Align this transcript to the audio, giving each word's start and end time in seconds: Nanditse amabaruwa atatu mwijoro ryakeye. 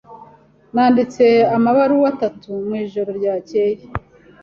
Nanditse 0.73 1.25
amabaruwa 1.55 2.07
atatu 2.13 2.49
mwijoro 2.65 3.09
ryakeye. 3.19 3.81